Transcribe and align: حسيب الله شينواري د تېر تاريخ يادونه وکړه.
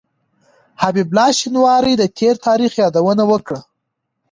حسيب 0.81 1.07
الله 1.11 1.27
شينواري 1.39 1.93
د 1.97 2.03
تېر 2.17 2.35
تاريخ 2.47 2.71
يادونه 2.83 3.23
وکړه. 3.31 3.59